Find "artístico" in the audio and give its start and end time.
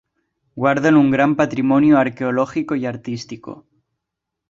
2.87-3.67